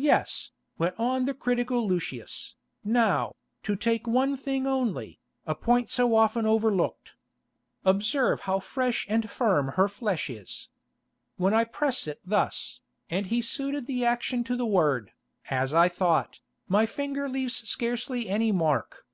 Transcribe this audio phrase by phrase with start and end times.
[0.00, 6.14] "Yes," went on the critical Lucius, "now, to take one thing only, a point so
[6.14, 7.14] often overlooked.
[7.84, 10.70] Observe how fresh and firm her flesh is.
[11.36, 15.12] When I press it thus," and he suited the action to the word,
[15.50, 19.04] "as I thought, my finger leaves scarcely any mark."